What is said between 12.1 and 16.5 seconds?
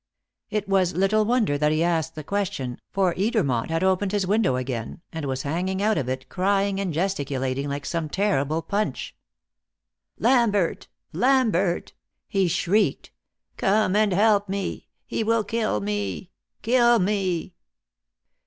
he shrieked. "Come and help me! He will kill me